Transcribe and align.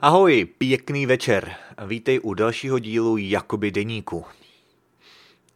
Ahoj, 0.00 0.44
pěkný 0.58 1.06
večer. 1.06 1.54
Vítej 1.86 2.20
u 2.22 2.34
dalšího 2.34 2.78
dílu 2.78 3.16
Jakoby 3.16 3.70
deníku. 3.70 4.24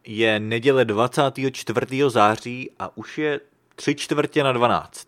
Je 0.07 0.39
neděle 0.39 0.85
24. 0.85 2.01
září 2.07 2.71
a 2.79 2.97
už 2.97 3.17
je 3.17 3.39
tři 3.75 3.95
čtvrtě 3.95 4.43
na 4.43 4.51
12. 4.51 5.07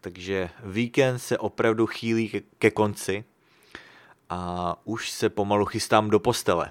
Takže 0.00 0.50
víkend 0.64 1.18
se 1.18 1.38
opravdu 1.38 1.86
chýlí 1.86 2.42
ke, 2.58 2.70
konci 2.70 3.24
a 4.30 4.76
už 4.84 5.10
se 5.10 5.28
pomalu 5.28 5.64
chystám 5.64 6.10
do 6.10 6.20
postele. 6.20 6.70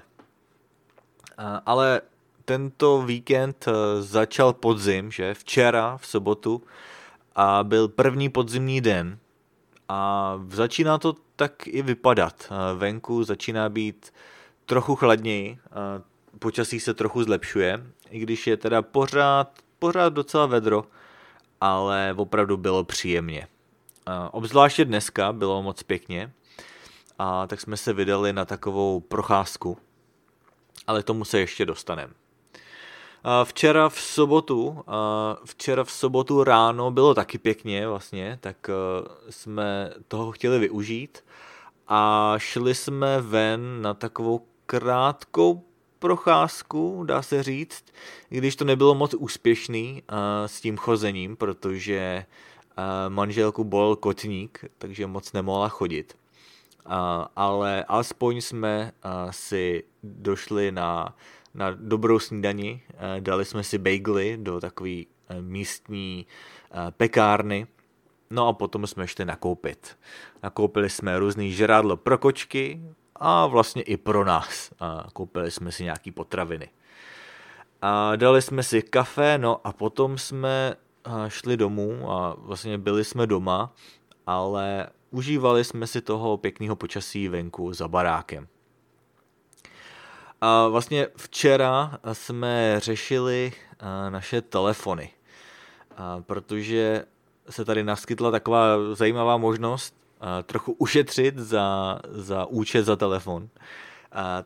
Ale 1.66 2.00
tento 2.44 3.02
víkend 3.02 3.64
eh, 3.68 4.02
začal 4.02 4.52
podzim, 4.52 5.10
že 5.10 5.34
včera 5.34 5.96
v 5.96 6.06
sobotu 6.06 6.62
a 7.36 7.64
byl 7.64 7.88
první 7.88 8.28
podzimní 8.28 8.80
den 8.80 9.18
a 9.88 10.40
začíná 10.48 10.98
to 10.98 11.16
tak 11.36 11.66
i 11.66 11.82
vypadat. 11.82 12.52
Venku 12.74 13.24
začíná 13.24 13.68
být 13.68 14.12
trochu 14.66 14.96
chladněji, 14.96 15.58
počasí 16.38 16.80
se 16.80 16.94
trochu 16.94 17.24
zlepšuje, 17.24 17.86
i 18.10 18.18
když 18.18 18.46
je 18.46 18.56
teda 18.56 18.82
pořád, 18.82 19.58
pořád 19.78 20.12
docela 20.12 20.46
vedro, 20.46 20.84
ale 21.60 22.14
opravdu 22.16 22.56
bylo 22.56 22.84
příjemně. 22.84 23.48
Obzvláště 24.30 24.84
dneska 24.84 25.32
bylo 25.32 25.62
moc 25.62 25.82
pěkně, 25.82 26.32
a 27.18 27.46
tak 27.46 27.60
jsme 27.60 27.76
se 27.76 27.92
vydali 27.92 28.32
na 28.32 28.44
takovou 28.44 29.00
procházku, 29.00 29.78
ale 30.86 31.02
tomu 31.02 31.24
se 31.24 31.38
ještě 31.38 31.66
dostaneme. 31.66 32.12
Včera 33.44 33.88
v 33.88 34.00
sobotu, 34.00 34.84
včera 35.44 35.84
v 35.84 35.90
sobotu 35.90 36.44
ráno 36.44 36.90
bylo 36.90 37.14
taky 37.14 37.38
pěkně 37.38 37.88
vlastně, 37.88 38.38
tak 38.40 38.68
e, 38.68 38.72
jsme 39.32 39.90
toho 40.08 40.32
chtěli 40.32 40.58
využít 40.58 41.24
a 41.88 42.34
šli 42.38 42.74
jsme 42.74 43.20
ven 43.20 43.82
na 43.82 43.94
takovou 43.94 44.46
krátkou 44.66 45.64
procházku, 45.98 47.04
dá 47.04 47.22
se 47.22 47.42
říct, 47.42 47.84
i 48.30 48.38
když 48.38 48.56
to 48.56 48.64
nebylo 48.64 48.94
moc 48.94 49.14
úspěšný 49.14 50.02
e, 50.08 50.48
s 50.48 50.60
tím 50.60 50.76
chozením, 50.76 51.36
protože 51.36 51.96
e, 51.96 52.26
manželku 53.08 53.64
bol 53.64 53.96
kotník, 53.96 54.64
takže 54.78 55.06
moc 55.06 55.32
nemohla 55.32 55.68
chodit. 55.68 56.16
Ale 57.36 57.84
alespoň 57.84 58.40
jsme 58.40 58.92
si 59.30 59.84
došli 60.02 60.72
na 60.72 61.16
na 61.54 61.70
dobrou 61.70 62.18
snídani. 62.18 62.82
Eh, 62.88 63.20
dali 63.20 63.44
jsme 63.44 63.64
si 63.64 63.78
bagely 63.78 64.38
do 64.40 64.60
takové 64.60 64.90
eh, 64.90 65.06
místní 65.40 66.26
eh, 66.70 66.90
pekárny. 66.90 67.66
No 68.30 68.48
a 68.48 68.52
potom 68.52 68.86
jsme 68.86 69.08
šli 69.08 69.24
nakoupit. 69.24 69.96
Nakoupili 70.42 70.90
jsme 70.90 71.18
různý 71.18 71.52
žrádlo 71.52 71.96
pro 71.96 72.18
kočky 72.18 72.80
a 73.16 73.46
vlastně 73.46 73.82
i 73.82 73.96
pro 73.96 74.24
nás. 74.24 74.70
Koupili 75.12 75.50
jsme 75.50 75.72
si 75.72 75.84
nějaký 75.84 76.10
potraviny. 76.10 76.68
A 77.82 78.16
dali 78.16 78.42
jsme 78.42 78.62
si 78.62 78.82
kafe, 78.82 79.38
no 79.38 79.66
a 79.66 79.72
potom 79.72 80.18
jsme 80.18 80.74
šli 81.28 81.56
domů 81.56 82.12
a 82.12 82.36
vlastně 82.38 82.78
byli 82.78 83.04
jsme 83.04 83.26
doma, 83.26 83.74
ale 84.26 84.88
užívali 85.10 85.64
jsme 85.64 85.86
si 85.86 86.00
toho 86.00 86.36
pěkného 86.36 86.76
počasí 86.76 87.28
venku 87.28 87.72
za 87.72 87.88
barákem. 87.88 88.48
A 90.46 90.68
vlastně 90.68 91.08
včera 91.16 91.98
jsme 92.12 92.74
řešili 92.78 93.52
naše 94.08 94.42
telefony, 94.42 95.10
protože 96.20 97.04
se 97.50 97.64
tady 97.64 97.84
naskytla 97.84 98.30
taková 98.30 98.66
zajímavá 98.92 99.36
možnost 99.36 99.96
trochu 100.46 100.72
ušetřit 100.72 101.38
za, 101.38 101.98
za 102.08 102.46
účet 102.46 102.84
za 102.84 102.96
telefon, 102.96 103.48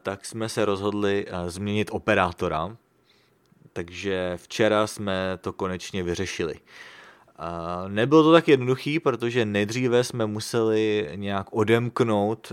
tak 0.03 0.25
jsme 0.25 0.49
se 0.49 0.65
rozhodli 0.65 1.27
změnit 1.47 1.89
operátora, 1.93 2.77
takže 3.73 4.33
včera 4.37 4.87
jsme 4.87 5.39
to 5.41 5.53
konečně 5.53 6.03
vyřešili. 6.03 6.55
Nebylo 7.89 8.23
to 8.23 8.33
tak 8.33 8.49
jednoduchý, 8.49 9.01
protože 9.01 9.45
nejdříve 9.45 10.05
jsme 10.05 10.27
museli 10.27 11.11
nějak 11.15 11.47
odemknout 11.51 12.53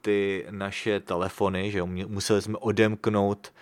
ty 0.00 0.46
naše 0.50 1.00
telefony, 1.00 1.70
že 1.70 1.82
museli 1.82 2.42
jsme 2.42 2.58
odemknout 2.58 3.52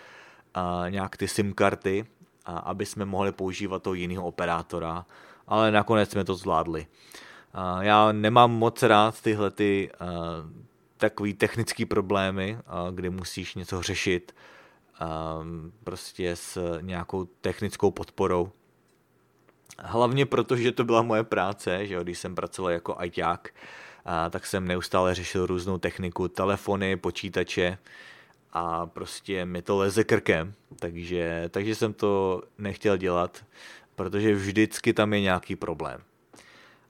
nějak 0.88 1.16
ty 1.16 1.28
SIM 1.28 1.52
karty, 1.52 2.04
aby 2.46 2.86
jsme 2.86 3.04
mohli 3.04 3.32
používat 3.32 3.82
toho 3.82 3.94
jiného 3.94 4.26
operátora, 4.26 5.06
ale 5.46 5.70
nakonec 5.70 6.10
jsme 6.10 6.24
to 6.24 6.34
zvládli. 6.34 6.86
Já 7.80 8.12
nemám 8.12 8.52
moc 8.52 8.82
rád 8.82 9.20
tyhle 9.20 9.50
ty 9.50 9.90
takový 10.96 11.34
technické 11.34 11.86
problémy, 11.86 12.58
kdy 12.90 13.10
musíš 13.10 13.54
něco 13.54 13.82
řešit 13.82 14.34
prostě 15.84 16.36
s 16.36 16.78
nějakou 16.80 17.24
technickou 17.24 17.90
podporou, 17.90 18.52
Hlavně 19.78 20.26
proto, 20.26 20.56
že 20.56 20.72
to 20.72 20.84
byla 20.84 21.02
moje 21.02 21.24
práce, 21.24 21.86
že 21.86 21.94
jo, 21.94 22.02
když 22.02 22.18
jsem 22.18 22.34
pracoval 22.34 22.72
jako 22.72 22.98
ajťák, 22.98 23.50
a 24.04 24.30
tak 24.30 24.46
jsem 24.46 24.68
neustále 24.68 25.14
řešil 25.14 25.46
různou 25.46 25.78
techniku, 25.78 26.28
telefony, 26.28 26.96
počítače 26.96 27.78
a 28.52 28.86
prostě 28.86 29.44
mi 29.44 29.62
to 29.62 29.76
leze 29.76 30.04
krkem, 30.04 30.54
takže, 30.78 31.48
takže 31.50 31.74
jsem 31.74 31.92
to 31.92 32.42
nechtěl 32.58 32.96
dělat, 32.96 33.44
protože 33.94 34.34
vždycky 34.34 34.92
tam 34.92 35.12
je 35.12 35.20
nějaký 35.20 35.56
problém. 35.56 36.00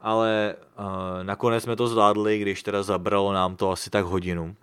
Ale 0.00 0.54
uh, 0.78 0.84
nakonec 1.22 1.62
jsme 1.62 1.76
to 1.76 1.88
zvládli, 1.88 2.38
když 2.38 2.62
teda 2.62 2.82
zabralo 2.82 3.32
nám 3.32 3.56
to 3.56 3.70
asi 3.70 3.90
tak 3.90 4.04
hodinu. 4.04 4.56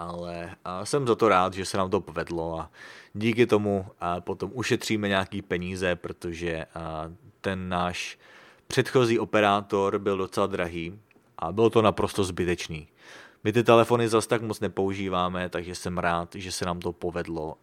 Ale 0.00 0.56
uh, 0.66 0.84
jsem 0.84 1.06
za 1.06 1.14
to 1.14 1.28
rád, 1.28 1.54
že 1.54 1.64
se 1.64 1.76
nám 1.76 1.90
to 1.90 2.00
povedlo 2.00 2.60
a 2.60 2.70
díky 3.14 3.46
tomu 3.46 3.86
a 4.00 4.20
potom 4.20 4.50
ušetříme 4.54 5.08
nějaký 5.08 5.42
peníze, 5.42 5.96
protože 5.96 6.66
ten 7.40 7.68
náš 7.68 8.18
předchozí 8.66 9.18
operátor 9.18 9.98
byl 9.98 10.16
docela 10.16 10.46
drahý 10.46 10.98
a 11.38 11.52
bylo 11.52 11.70
to 11.70 11.82
naprosto 11.82 12.24
zbytečný. 12.24 12.88
My 13.44 13.52
ty 13.52 13.64
telefony 13.64 14.08
zase 14.08 14.28
tak 14.28 14.42
moc 14.42 14.60
nepoužíváme, 14.60 15.48
takže 15.48 15.74
jsem 15.74 15.98
rád, 15.98 16.34
že 16.34 16.52
se 16.52 16.64
nám 16.64 16.80
to 16.80 16.92
povedlo 16.92 17.56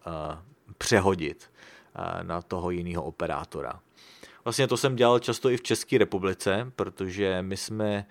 přehodit 0.78 1.50
na 2.22 2.42
toho 2.42 2.70
jiného 2.70 3.02
operátora. 3.02 3.80
Vlastně 4.44 4.66
to 4.66 4.76
jsem 4.76 4.96
dělal 4.96 5.18
často 5.18 5.50
i 5.50 5.56
v 5.56 5.62
České 5.62 5.98
republice, 5.98 6.72
protože 6.76 7.42
my 7.42 7.56
jsme 7.56 8.06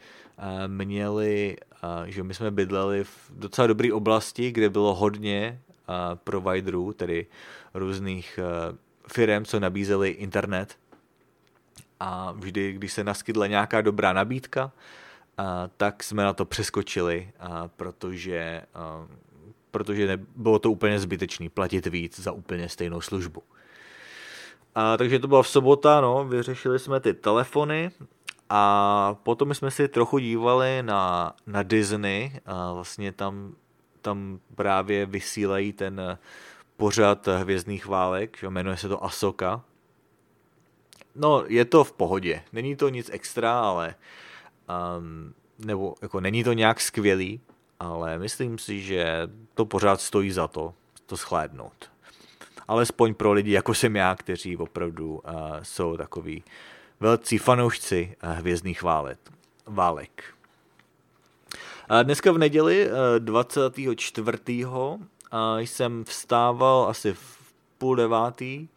měli, 0.67 1.57
že 2.05 2.23
my 2.23 2.33
jsme 2.33 2.51
bydleli 2.51 3.03
v 3.03 3.31
docela 3.35 3.67
dobré 3.67 3.93
oblasti, 3.93 4.51
kde 4.51 4.69
bylo 4.69 4.95
hodně 4.95 5.61
providerů, 6.13 6.93
tedy 6.93 7.25
různých 7.73 8.39
firm, 9.07 9.45
co 9.45 9.59
nabízeli 9.59 10.09
internet. 10.09 10.77
A 11.99 12.31
vždy, 12.31 12.73
když 12.73 12.93
se 12.93 13.03
naskytla 13.03 13.47
nějaká 13.47 13.81
dobrá 13.81 14.13
nabídka, 14.13 14.71
tak 15.77 16.03
jsme 16.03 16.23
na 16.23 16.33
to 16.33 16.45
přeskočili, 16.45 17.31
protože, 17.75 18.61
protože 19.71 20.19
bylo 20.35 20.59
to 20.59 20.71
úplně 20.71 20.99
zbytečný 20.99 21.49
platit 21.49 21.85
víc 21.87 22.19
za 22.19 22.31
úplně 22.31 22.69
stejnou 22.69 23.01
službu. 23.01 23.43
A, 24.77 24.97
takže 24.97 25.19
to 25.19 25.27
byla 25.27 25.43
v 25.43 25.47
sobota, 25.47 26.01
no, 26.01 26.25
vyřešili 26.25 26.79
jsme 26.79 26.99
ty 26.99 27.13
telefony 27.13 27.91
a 28.49 29.15
potom 29.23 29.53
jsme 29.53 29.71
si 29.71 29.87
trochu 29.87 30.17
dívali 30.17 30.83
na, 30.83 31.33
na 31.47 31.63
Disney, 31.63 32.31
a 32.45 32.73
vlastně 32.73 33.11
tam 33.11 33.55
tam 34.01 34.39
právě 34.55 35.05
vysílají 35.05 35.73
ten 35.73 36.17
pořad 36.77 37.27
hvězdných 37.27 37.85
válek, 37.85 38.37
že 38.37 38.49
jmenuje 38.49 38.77
se 38.77 38.87
to 38.89 39.03
Asoka. 39.03 39.61
No, 41.15 41.43
je 41.47 41.65
to 41.65 41.83
v 41.83 41.91
pohodě. 41.91 42.43
Není 42.53 42.75
to 42.75 42.89
nic 42.89 43.09
extra, 43.13 43.59
ale 43.59 43.95
um, 44.97 45.33
nebo 45.59 45.95
jako 46.01 46.21
není 46.21 46.43
to 46.43 46.53
nějak 46.53 46.81
skvělý, 46.81 47.41
ale 47.79 48.19
myslím 48.19 48.57
si, 48.57 48.81
že 48.81 49.27
to 49.53 49.65
pořád 49.65 50.01
stojí 50.01 50.31
za 50.31 50.47
to, 50.47 50.73
to 51.05 51.17
schlédnout. 51.17 51.91
Alespoň 52.67 53.13
pro 53.13 53.31
lidi, 53.31 53.51
jako 53.51 53.73
jsem 53.73 53.95
já, 53.95 54.15
kteří 54.15 54.57
opravdu 54.57 55.09
uh, 55.13 55.21
jsou 55.63 55.97
takový 55.97 56.43
velcí 56.99 57.37
fanoušci 57.37 58.15
uh, 58.23 58.29
hvězdných 58.29 58.83
válek. 58.83 59.19
válek. 59.65 60.23
Dneska 62.03 62.31
v 62.31 62.37
neděli 62.37 62.89
24. 63.19 64.37
Eh, 64.47 65.61
jsem 65.61 66.03
vstával 66.03 66.87
asi 66.89 67.13
v 67.13 67.37
půl 67.77 67.95
devátý, 67.95 68.67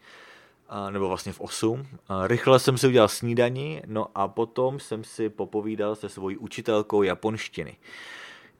nebo 0.89 1.07
vlastně 1.07 1.33
v 1.33 1.41
8. 1.41 1.87
Rychle 2.25 2.59
jsem 2.59 2.77
si 2.77 2.87
udělal 2.87 3.07
snídani, 3.07 3.81
no 3.85 4.07
a 4.15 4.27
potom 4.27 4.79
jsem 4.79 5.03
si 5.03 5.29
popovídal 5.29 5.95
se 5.95 6.09
svojí 6.09 6.37
učitelkou 6.37 7.03
japonštiny. 7.03 7.77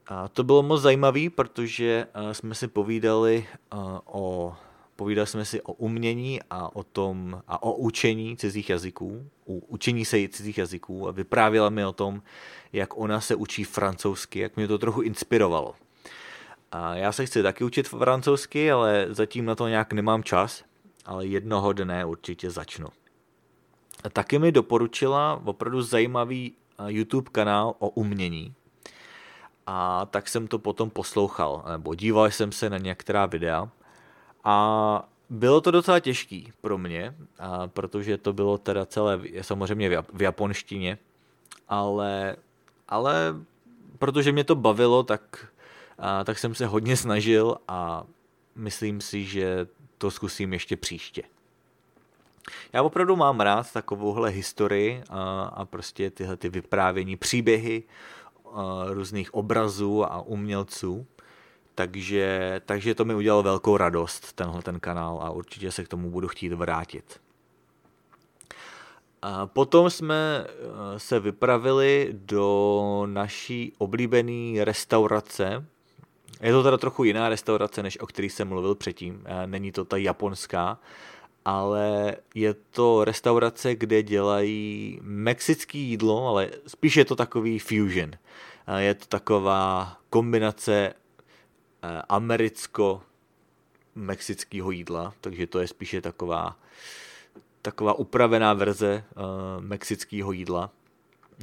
A 0.08 0.28
to 0.28 0.44
bylo 0.44 0.64
moc 0.64 0.82
zajímavé, 0.82 1.30
protože 1.30 2.08
eh, 2.14 2.34
jsme 2.34 2.56
si 2.56 2.68
povídali 2.68 3.46
eh, 3.48 3.78
o 4.06 4.56
povídali 5.02 5.28
jsme 5.28 5.46
si 5.46 5.62
o 5.62 5.74
umění 5.74 6.40
a 6.50 6.76
o 6.76 6.84
tom 6.84 7.42
a 7.48 7.64
o 7.64 7.74
učení 7.74 8.38
cizích 8.38 8.70
jazyků, 8.70 9.30
u 9.46 9.60
učení 9.68 10.06
se 10.06 10.28
cizích 10.30 10.58
jazyků 10.58 11.08
a 11.08 11.12
vyprávěla 11.12 11.70
mi 11.70 11.86
o 11.86 11.92
tom, 11.92 12.22
jak 12.74 12.98
ona 12.98 13.22
se 13.22 13.36
učí 13.36 13.64
francouzsky, 13.64 14.40
jak 14.40 14.56
mě 14.56 14.68
to 14.68 14.78
trochu 14.78 15.02
inspirovalo. 15.02 15.76
A 16.72 16.96
já 16.96 17.12
se 17.12 17.26
chci 17.26 17.44
taky 17.44 17.64
učit 17.64 17.88
francouzsky, 17.88 18.72
ale 18.72 19.08
zatím 19.10 19.46
na 19.46 19.56
to 19.56 19.68
nějak 19.68 19.94
nemám 19.94 20.24
čas, 20.24 20.64
ale 21.06 21.26
jednoho 21.26 21.74
dne 21.74 22.06
určitě 22.06 22.52
začnu. 22.52 22.88
A 24.04 24.10
taky 24.10 24.40
mi 24.40 24.52
doporučila 24.52 25.42
opravdu 25.46 25.82
zajímavý 25.82 26.54
YouTube 26.88 27.30
kanál 27.32 27.76
o 27.80 27.90
umění. 27.90 28.54
A 29.68 30.06
tak 30.06 30.30
jsem 30.30 30.48
to 30.48 30.60
potom 30.60 30.90
poslouchal, 30.90 31.64
nebo 31.72 31.96
díval 31.96 32.32
jsem 32.32 32.52
se 32.52 32.70
na 32.70 32.78
některá 32.78 33.26
videa. 33.26 33.70
A 34.44 35.08
bylo 35.30 35.62
to 35.62 35.72
docela 35.72 36.00
těžký 36.00 36.52
pro 36.62 36.78
mě, 36.78 37.16
a 37.40 37.68
protože 37.68 38.18
to 38.18 38.34
bylo 38.34 38.58
teda 38.58 38.86
celé 38.86 39.20
samozřejmě 39.42 40.02
v 40.14 40.22
japonštině, 40.22 40.98
ale, 41.70 42.36
ale 42.88 43.36
protože 44.00 44.32
mě 44.32 44.44
to 44.44 44.56
bavilo, 44.56 45.04
tak, 45.04 45.48
a, 45.98 46.24
tak 46.24 46.40
jsem 46.40 46.56
se 46.56 46.66
hodně 46.66 46.98
snažil 46.98 47.58
a 47.68 48.04
myslím 48.56 49.02
si, 49.02 49.26
že 49.26 49.68
to 49.98 50.12
zkusím 50.12 50.54
ještě 50.54 50.78
příště. 50.78 51.24
Já 52.74 52.84
opravdu 52.84 53.16
mám 53.16 53.40
rád 53.40 53.74
takovouhle 53.74 54.30
historii 54.30 55.04
a, 55.10 55.44
a 55.44 55.66
prostě 55.66 56.10
tyhle 56.10 56.38
ty 56.38 56.50
vyprávění, 56.50 57.18
příběhy 57.18 57.84
a, 58.54 58.86
různých 58.88 59.34
obrazů 59.34 60.06
a 60.06 60.22
umělců. 60.22 61.06
Takže, 61.76 62.62
takže 62.66 62.96
to 62.96 63.06
mi 63.06 63.16
udělalo 63.16 63.44
velkou 63.44 63.78
radost, 63.78 64.34
tenhle 64.34 64.62
ten 64.62 64.80
kanál 64.80 65.20
a 65.22 65.30
určitě 65.30 65.72
se 65.72 65.84
k 65.84 65.88
tomu 65.88 66.10
budu 66.10 66.28
chtít 66.28 66.54
vrátit. 66.54 67.22
A 69.22 69.48
potom 69.48 69.90
jsme 69.90 70.46
se 70.98 71.20
vypravili 71.20 72.10
do 72.12 73.04
naší 73.06 73.74
oblíbené 73.78 74.66
restaurace. 74.66 75.66
Je 76.42 76.52
to 76.52 76.64
teda 76.64 76.78
trochu 76.78 77.04
jiná 77.04 77.30
restaurace, 77.30 77.84
než 77.84 78.00
o 78.00 78.08
který 78.08 78.30
jsem 78.30 78.48
mluvil 78.48 78.76
předtím. 78.76 79.24
Není 79.46 79.72
to 79.72 79.86
ta 79.86 79.98
japonská, 79.98 80.80
ale 81.46 82.16
je 82.36 82.54
to 82.54 83.06
restaurace, 83.06 83.76
kde 83.76 84.04
dělají 84.04 85.00
mexický 85.02 85.80
jídlo, 85.80 86.28
ale 86.28 86.50
spíš 86.68 86.96
je 86.96 87.06
to 87.06 87.16
takový 87.16 87.60
fusion. 87.60 88.12
Je 88.78 88.94
to 88.96 89.06
taková 89.06 89.98
kombinace 90.10 90.94
eh, 90.94 91.01
americko-mexického 92.10 94.72
jídla, 94.72 95.14
takže 95.22 95.48
to 95.48 95.60
je 95.60 95.68
spíše 95.68 96.02
taková, 96.02 96.56
taková 97.62 97.94
upravená 97.94 98.54
verze 98.54 99.04
uh, 99.16 99.24
mexického 99.64 100.32
jídla. 100.32 100.70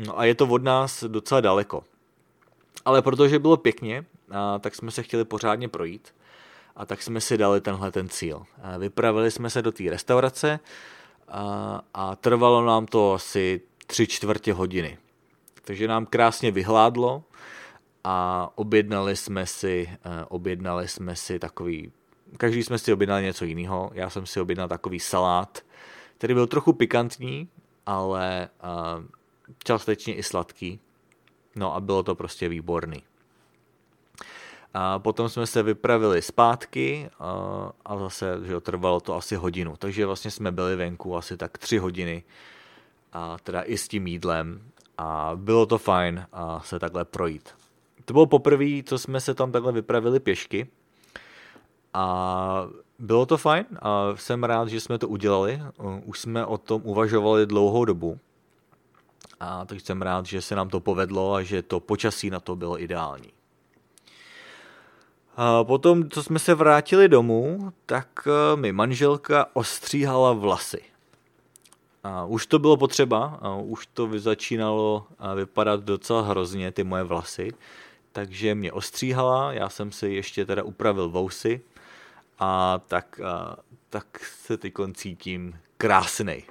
No 0.07 0.19
a 0.19 0.25
je 0.25 0.35
to 0.35 0.47
od 0.47 0.63
nás 0.63 1.05
docela 1.05 1.41
daleko. 1.41 1.85
Ale 2.85 3.03
protože 3.03 3.39
bylo 3.39 3.57
pěkně, 3.57 4.05
tak 4.61 4.75
jsme 4.75 4.91
se 4.91 5.03
chtěli 5.03 5.25
pořádně 5.25 5.69
projít 5.69 6.15
a 6.77 6.87
tak 6.87 7.03
jsme 7.03 7.21
si 7.21 7.39
dali 7.39 7.61
tenhle 7.61 7.93
ten 7.93 8.09
cíl. 8.09 8.47
Vypravili 8.79 9.31
jsme 9.31 9.51
se 9.51 9.63
do 9.63 9.73
té 9.73 9.91
restaurace 9.91 10.61
a, 11.29 11.81
a 11.95 12.17
trvalo 12.17 12.67
nám 12.67 12.87
to 12.87 13.13
asi 13.13 13.61
tři 13.87 14.07
čtvrtě 14.07 14.53
hodiny. 14.53 14.99
Takže 15.65 15.89
nám 15.89 16.07
krásně 16.07 16.51
vyhládlo 16.51 17.23
a 18.09 18.49
objednali 18.55 19.17
jsme 19.17 19.47
si, 19.47 19.89
e, 20.05 20.25
objednali 20.25 20.89
jsme 20.89 21.17
si 21.17 21.39
takový, 21.39 21.93
každý 22.37 22.63
jsme 22.63 22.79
si 22.79 22.93
objednali 22.93 23.23
něco 23.23 23.45
jiného. 23.45 23.91
Já 23.95 24.11
jsem 24.11 24.27
si 24.27 24.41
objednal 24.41 24.69
takový 24.69 25.01
salát, 25.01 25.59
který 26.19 26.35
byl 26.35 26.47
trochu 26.47 26.73
pikantní, 26.73 27.49
ale 27.87 28.49
částečně 29.65 30.15
i 30.15 30.23
sladký. 30.23 30.81
No 31.57 31.75
a 31.75 31.81
bylo 31.81 32.03
to 32.03 32.15
prostě 32.15 32.49
výborný. 32.49 33.03
A 34.75 34.99
potom 34.99 35.29
jsme 35.29 35.47
se 35.47 35.63
vypravili 35.63 36.23
zpátky 36.23 37.11
a, 37.19 37.73
a 37.85 37.99
zase 37.99 38.39
že 38.43 38.61
trvalo 38.61 39.01
to 39.01 39.17
asi 39.17 39.37
hodinu. 39.37 39.77
Takže 39.77 40.07
vlastně 40.07 40.31
jsme 40.31 40.53
byli 40.53 40.77
venku 40.77 41.17
asi 41.17 41.37
tak 41.37 41.59
tři 41.59 41.79
hodiny 41.79 42.23
a 43.13 43.37
teda 43.43 43.63
i 43.63 43.79
s 43.79 43.89
tím 43.89 44.07
jídlem 44.07 44.61
a 44.99 45.33
bylo 45.35 45.67
to 45.67 45.79
fajn 45.79 46.27
a 46.33 46.61
se 46.61 46.79
takhle 46.79 47.05
projít. 47.05 47.55
To 48.09 48.13
bylo 48.13 48.27
poprvé, 48.27 48.83
co 48.85 48.99
jsme 48.99 49.21
se 49.21 49.35
tam 49.35 49.53
takhle 49.53 49.73
vypravili 49.73 50.21
pěšky 50.21 50.67
a 51.95 52.67
bylo 52.99 53.27
to 53.27 53.37
fajn 53.37 53.67
a 53.83 54.17
jsem 54.17 54.45
rád, 54.45 54.69
že 54.69 54.81
jsme 54.81 54.99
to 54.99 55.09
udělali. 55.09 55.63
Už 56.05 56.21
jsme 56.21 56.47
o 56.47 56.59
tom 56.59 56.83
uvažovali 56.85 57.47
dlouhou 57.47 57.85
dobu 57.85 58.19
a 59.41 59.65
takže 59.65 59.85
jsem 59.85 60.03
rád, 60.03 60.27
že 60.27 60.43
se 60.43 60.57
nám 60.57 60.69
to 60.69 60.81
povedlo 60.81 61.35
a 61.35 61.43
že 61.43 61.63
to 61.63 61.81
počasí 61.81 62.31
na 62.31 62.41
to 62.41 62.57
bylo 62.57 62.83
ideální. 62.83 63.33
A 65.37 65.65
potom, 65.65 66.11
co 66.11 66.23
jsme 66.23 66.39
se 66.39 66.55
vrátili 66.55 67.09
domů, 67.09 67.73
tak 67.87 68.09
eh, 68.27 68.57
mi 68.57 68.73
manželka 68.73 69.47
ostříhala 69.53 70.33
vlasy. 70.33 70.81
A 72.05 72.25
už 72.25 72.47
to 72.47 72.59
bylo 72.59 72.77
potřeba, 72.77 73.39
a 73.43 73.55
už 73.55 73.87
to 73.87 74.11
začínalo 74.17 75.07
vypadat 75.35 75.81
docela 75.81 76.23
hrozně, 76.23 76.73
ty 76.73 76.85
moje 76.85 77.05
vlasy. 77.05 77.53
Takže 78.19 78.55
mě 78.55 78.73
ostříhala, 78.73 79.53
já 79.53 79.69
jsem 79.69 79.93
si 79.93 80.09
ještě 80.09 80.47
teda 80.47 80.63
upravil 80.63 81.09
vousy 81.09 81.61
a 82.39 82.81
tak, 82.87 83.21
a, 83.21 83.57
tak 83.91 84.25
se 84.25 84.57
teď 84.57 84.75
cítím 84.95 85.59
krásnej. 85.77 86.43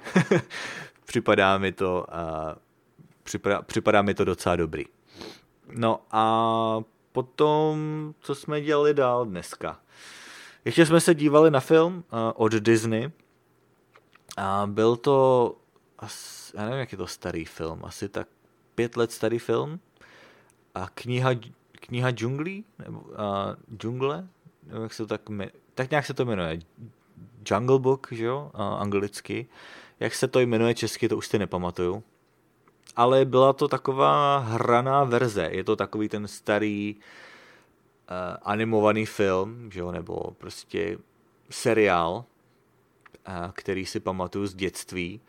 připadá 1.04 1.58
mi 1.58 1.72
to, 1.72 2.06
a, 2.14 2.56
připadá, 3.22 3.62
připadá 3.62 4.02
mi 4.02 4.14
to 4.14 4.24
docela 4.24 4.56
dobrý. 4.56 4.84
No 5.72 6.00
a 6.10 6.80
potom, 7.12 7.78
co 8.20 8.34
jsme 8.34 8.60
dělali 8.60 8.94
dál 8.94 9.26
dneska? 9.26 9.80
Ještě 10.64 10.86
jsme 10.86 11.00
se 11.00 11.14
dívali 11.14 11.50
na 11.50 11.60
film 11.60 11.94
uh, 11.96 12.18
od 12.34 12.52
Disney 12.52 13.10
a 14.36 14.66
byl 14.66 14.96
to, 14.96 15.56
asi, 15.98 16.56
já 16.56 16.64
nevím, 16.64 16.78
jak 16.78 16.92
je 16.92 16.98
to 16.98 17.06
starý 17.06 17.44
film, 17.44 17.84
asi 17.84 18.08
tak 18.08 18.28
pět 18.74 18.96
let 18.96 19.12
starý 19.12 19.38
film 19.38 19.80
a 20.74 20.88
kniha, 20.94 21.30
kniha 21.72 22.10
džunglí, 22.10 22.64
nebo 22.78 23.00
uh, 23.00 23.76
džungle, 23.78 24.28
nebo 24.62 24.82
jak 24.82 24.94
se 24.94 25.02
to 25.02 25.06
tak, 25.06 25.28
jmenuje, 25.28 25.52
tak 25.74 25.90
nějak 25.90 26.06
se 26.06 26.14
to 26.14 26.24
jmenuje, 26.24 26.58
Jungle 27.50 27.78
Book, 27.78 28.08
že 28.10 28.24
jo, 28.24 28.50
uh, 28.54 28.60
anglicky. 28.60 29.46
Jak 30.00 30.14
se 30.14 30.28
to 30.28 30.40
jmenuje 30.40 30.74
česky, 30.74 31.08
to 31.08 31.16
už 31.16 31.26
si 31.26 31.38
nepamatuju. 31.38 32.02
Ale 32.96 33.24
byla 33.24 33.52
to 33.52 33.68
taková 33.68 34.38
hraná 34.38 35.04
verze. 35.04 35.48
Je 35.52 35.64
to 35.64 35.76
takový 35.76 36.08
ten 36.08 36.28
starý 36.28 36.96
uh, 36.96 38.36
animovaný 38.42 39.06
film, 39.06 39.70
že 39.72 39.80
jo, 39.80 39.92
nebo 39.92 40.20
prostě 40.38 40.98
seriál, 41.50 42.24
uh, 43.28 43.34
který 43.52 43.86
si 43.86 44.00
pamatuju 44.00 44.46
z 44.46 44.54
dětství, 44.54 45.20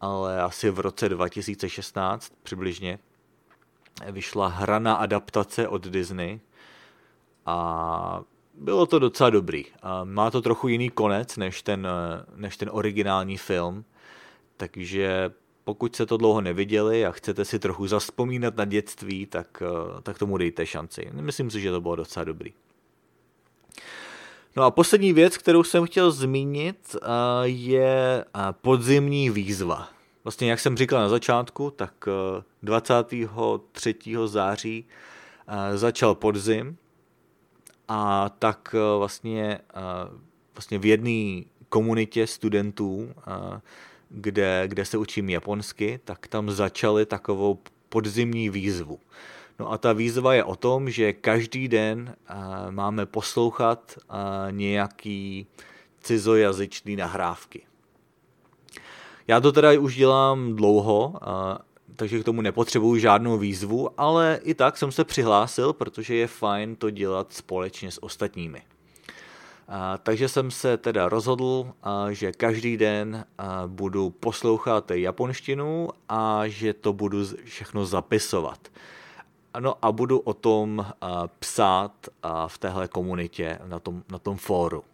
ale 0.00 0.42
asi 0.42 0.70
v 0.70 0.80
roce 0.80 1.08
2016 1.08 2.32
přibližně 2.42 2.98
vyšla 4.06 4.48
hraná 4.48 4.94
adaptace 4.94 5.68
od 5.68 5.86
Disney 5.86 6.40
a 7.46 8.20
bylo 8.54 8.86
to 8.86 8.98
docela 8.98 9.30
dobrý. 9.30 9.64
Má 10.04 10.30
to 10.30 10.42
trochu 10.42 10.68
jiný 10.68 10.90
konec 10.90 11.36
než 11.36 11.62
ten, 11.62 11.88
než 12.36 12.56
ten 12.56 12.68
originální 12.72 13.36
film, 13.36 13.84
takže 14.56 15.30
pokud 15.68 15.96
se 15.96 16.06
to 16.06 16.16
dlouho 16.16 16.40
neviděli 16.40 17.06
a 17.06 17.10
chcete 17.10 17.44
si 17.44 17.58
trochu 17.58 17.86
zaspomínat 17.86 18.56
na 18.56 18.64
dětství, 18.64 19.26
tak, 19.26 19.62
eh, 19.62 20.00
tak 20.02 20.18
tomu 20.18 20.36
dejte 20.36 20.66
šanci. 20.66 21.10
Myslím 21.12 21.50
si, 21.50 21.60
že 21.60 21.70
to 21.70 21.80
bylo 21.80 21.96
docela 21.96 22.24
dobrý. 22.24 22.52
No 24.56 24.62
a 24.64 24.70
poslední 24.70 25.12
věc, 25.12 25.36
kterou 25.36 25.62
jsem 25.62 25.86
chtěl 25.86 26.10
zmínit, 26.10 26.96
eh, 26.96 27.08
je 27.44 28.24
eh, 28.24 28.40
podzimní 28.52 29.30
výzva. 29.30 29.88
Vlastně, 30.28 30.50
jak 30.50 30.60
jsem 30.60 30.76
říkal 30.76 31.00
na 31.00 31.08
začátku, 31.08 31.70
tak 31.70 31.92
23. 32.62 33.98
září 34.26 34.84
začal 35.74 36.14
podzim 36.14 36.76
a 37.88 38.28
tak 38.38 38.74
vlastně, 38.98 39.60
vlastně 40.54 40.78
v 40.78 40.84
jedné 40.84 41.44
komunitě 41.68 42.26
studentů 42.26 43.14
kde, 44.08 44.62
kde 44.66 44.84
se 44.84 44.98
učím 44.98 45.28
japonsky, 45.28 46.00
tak 46.04 46.26
tam 46.26 46.50
začali 46.50 47.06
takovou 47.06 47.58
podzimní 47.88 48.50
výzvu. 48.50 49.00
No 49.58 49.72
a 49.72 49.78
ta 49.78 49.92
výzva 49.92 50.34
je 50.34 50.44
o 50.44 50.56
tom, 50.56 50.90
že 50.90 51.12
každý 51.12 51.68
den 51.68 52.16
máme 52.70 53.06
poslouchat 53.06 53.98
nějaký 54.50 55.46
cizojazyčný 56.00 56.96
nahrávky. 56.96 57.62
Já 59.28 59.40
to 59.40 59.52
teda 59.52 59.80
už 59.80 59.96
dělám 59.96 60.56
dlouho, 60.56 61.08
uh, 61.08 61.18
takže 61.96 62.20
k 62.20 62.24
tomu 62.24 62.42
nepotřebuju 62.42 62.98
žádnou 62.98 63.38
výzvu, 63.38 64.00
ale 64.00 64.40
i 64.42 64.54
tak 64.54 64.76
jsem 64.76 64.92
se 64.92 65.04
přihlásil, 65.04 65.72
protože 65.72 66.14
je 66.14 66.26
fajn 66.26 66.76
to 66.76 66.90
dělat 66.90 67.32
společně 67.32 67.90
s 67.90 68.02
ostatními. 68.02 68.62
takže 70.02 70.28
jsem 70.28 70.50
se 70.50 70.76
teda 70.76 71.08
rozhodl, 71.08 71.72
že 72.10 72.32
každý 72.32 72.76
den 72.76 73.24
budu 73.66 74.10
poslouchat 74.10 74.90
japonštinu 74.90 75.88
a 76.08 76.42
že 76.46 76.72
to 76.72 76.92
budu 76.92 77.18
všechno 77.44 77.86
zapisovat. 77.86 78.58
No 79.60 79.74
a 79.82 79.92
budu 79.92 80.18
o 80.18 80.34
tom 80.34 80.86
psát 81.38 81.92
v 82.46 82.58
téhle 82.58 82.88
komunitě, 82.88 83.58
na 83.64 83.78
tom, 83.78 84.02
na 84.12 84.18
tom 84.18 84.36
fóru. 84.36 84.84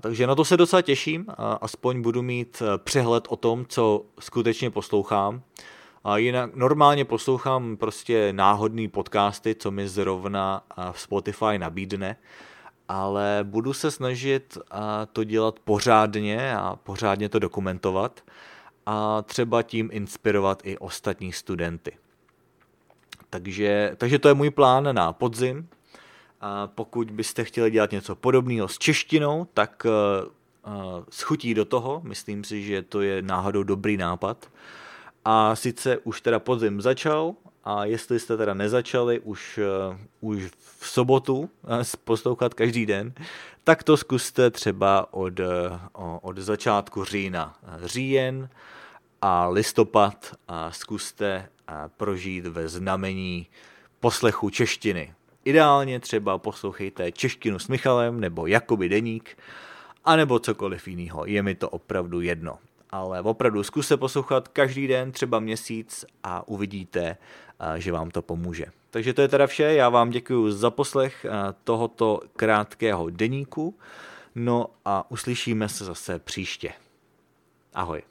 Takže 0.00 0.26
na 0.26 0.34
to 0.34 0.44
se 0.44 0.56
docela 0.56 0.82
těším, 0.82 1.26
aspoň 1.60 2.02
budu 2.02 2.22
mít 2.22 2.62
přehled 2.78 3.24
o 3.28 3.36
tom, 3.36 3.66
co 3.68 4.04
skutečně 4.20 4.70
poslouchám. 4.70 5.42
A 6.04 6.16
jinak 6.16 6.54
normálně 6.54 7.04
poslouchám 7.04 7.76
prostě 7.76 8.32
náhodný 8.32 8.88
podcasty, 8.88 9.54
co 9.54 9.70
mi 9.70 9.88
zrovna 9.88 10.62
v 10.92 11.00
Spotify 11.00 11.58
nabídne, 11.58 12.16
ale 12.88 13.40
budu 13.42 13.72
se 13.72 13.90
snažit 13.90 14.58
to 15.12 15.24
dělat 15.24 15.58
pořádně 15.58 16.56
a 16.56 16.76
pořádně 16.76 17.28
to 17.28 17.38
dokumentovat 17.38 18.20
a 18.86 19.22
třeba 19.22 19.62
tím 19.62 19.88
inspirovat 19.92 20.62
i 20.64 20.78
ostatní 20.78 21.32
studenty. 21.32 21.96
Takže, 23.30 23.94
takže 23.96 24.18
to 24.18 24.28
je 24.28 24.34
můj 24.34 24.50
plán 24.50 24.94
na 24.94 25.12
podzim. 25.12 25.68
Pokud 26.66 27.10
byste 27.10 27.44
chtěli 27.44 27.70
dělat 27.70 27.92
něco 27.92 28.16
podobného 28.16 28.68
s 28.68 28.78
češtinou, 28.78 29.46
tak 29.54 29.86
uh, 29.86 30.72
schutí 31.10 31.54
do 31.54 31.64
toho. 31.64 32.00
Myslím 32.04 32.44
si, 32.44 32.62
že 32.62 32.82
to 32.82 33.00
je 33.00 33.22
náhodou 33.22 33.62
dobrý 33.62 33.96
nápad. 33.96 34.50
A 35.24 35.56
sice 35.56 35.98
už 35.98 36.20
teda 36.20 36.38
podzim 36.38 36.80
začal 36.80 37.34
a 37.64 37.84
jestli 37.84 38.20
jste 38.20 38.36
teda 38.36 38.54
nezačali 38.54 39.20
už, 39.20 39.60
uh, 40.20 40.30
už 40.30 40.50
v 40.78 40.86
sobotu 40.88 41.50
poslouchat 42.04 42.54
každý 42.54 42.86
den, 42.86 43.12
tak 43.64 43.82
to 43.82 43.96
zkuste 43.96 44.50
třeba 44.50 45.14
od, 45.14 45.40
od 46.22 46.38
začátku 46.38 47.04
října. 47.04 47.56
Říjen 47.84 48.48
a 49.22 49.48
listopad 49.48 50.34
a 50.48 50.72
zkuste 50.72 51.48
prožít 51.96 52.46
ve 52.46 52.68
znamení 52.68 53.46
poslechu 54.00 54.50
češtiny. 54.50 55.14
Ideálně 55.44 56.00
třeba 56.00 56.38
poslouchejte 56.38 57.12
češtinu 57.12 57.58
s 57.58 57.68
Michalem 57.68 58.20
nebo 58.20 58.46
Jakoby 58.46 58.88
Deník, 58.88 59.38
anebo 60.04 60.38
cokoliv 60.38 60.88
jiného. 60.88 61.26
Je 61.26 61.42
mi 61.42 61.54
to 61.54 61.70
opravdu 61.70 62.20
jedno. 62.20 62.58
Ale 62.90 63.22
opravdu 63.22 63.62
zkuste 63.62 63.96
poslouchat 63.96 64.48
každý 64.48 64.86
den, 64.86 65.12
třeba 65.12 65.40
měsíc 65.40 66.04
a 66.24 66.48
uvidíte, 66.48 67.16
že 67.76 67.92
vám 67.92 68.10
to 68.10 68.22
pomůže. 68.22 68.66
Takže 68.90 69.14
to 69.14 69.22
je 69.22 69.28
teda 69.28 69.46
vše. 69.46 69.62
Já 69.62 69.88
vám 69.88 70.10
děkuji 70.10 70.50
za 70.52 70.70
poslech 70.70 71.26
tohoto 71.64 72.20
krátkého 72.36 73.10
deníku. 73.10 73.78
No 74.34 74.66
a 74.84 75.10
uslyšíme 75.10 75.68
se 75.68 75.84
zase 75.84 76.18
příště. 76.18 76.72
Ahoj. 77.74 78.02